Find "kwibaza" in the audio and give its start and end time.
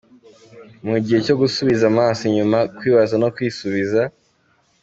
2.77-3.15